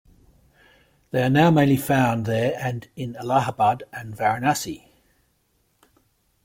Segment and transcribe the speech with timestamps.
[1.11, 4.87] They are now mainly found there and in Allahabad and Varanasi.